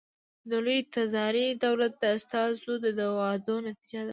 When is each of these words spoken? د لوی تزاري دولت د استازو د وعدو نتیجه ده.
د 0.49 0.51
لوی 0.65 0.79
تزاري 0.93 1.47
دولت 1.65 1.93
د 1.99 2.03
استازو 2.17 2.73
د 2.99 3.01
وعدو 3.17 3.55
نتیجه 3.67 4.01
ده. 4.07 4.09